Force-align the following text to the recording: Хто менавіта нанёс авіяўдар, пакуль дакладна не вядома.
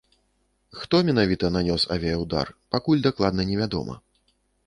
Хто 0.79 1.01
менавіта 1.09 1.51
нанёс 1.57 1.85
авіяўдар, 1.97 2.51
пакуль 2.77 3.05
дакладна 3.09 3.41
не 3.53 3.61
вядома. 3.63 4.01